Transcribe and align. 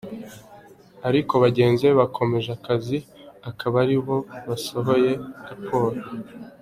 Ariko 1.09 1.33
bagenzi 1.43 1.81
be 1.87 1.93
bakomeje 2.01 2.49
akazi, 2.57 2.97
akaba 3.49 3.75
ari 3.83 3.97
bo 4.05 4.17
basohoye 4.47 5.11
raporo. 5.49 5.97